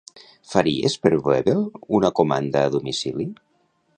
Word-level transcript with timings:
Faries 0.53 0.95
per 1.03 1.11
Webel 1.27 1.61
una 1.99 2.11
comanda 2.21 2.65
a 2.65 2.73
domicili? 2.79 3.29